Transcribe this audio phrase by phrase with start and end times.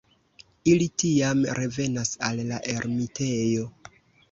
[0.71, 3.71] Ili tiam revenas al la ermitejo.